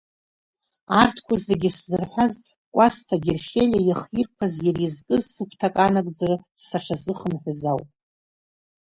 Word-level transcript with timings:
Арҭқәа 1.01 1.35
зегьы 1.45 1.69
сзырҳәаз 1.77 2.33
Кәасҭа 2.73 3.17
Герхелиа 3.23 3.81
иахирԥаз 3.83 4.53
иара 4.67 4.81
изкыз 4.87 5.23
сыгәҭакы 5.33 5.81
анагӡара 5.85 6.35
сахьазыхынҳәыз 6.65 7.61
ауп. 7.71 7.87